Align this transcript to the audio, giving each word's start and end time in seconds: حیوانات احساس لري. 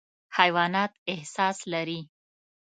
حیوانات 0.37 0.91
احساس 1.13 1.57
لري. 1.71 1.99